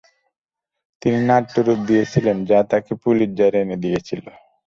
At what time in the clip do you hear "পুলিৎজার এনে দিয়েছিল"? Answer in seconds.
3.03-4.23